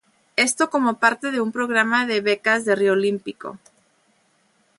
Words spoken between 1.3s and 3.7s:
un programa de becas de Río Olímpico.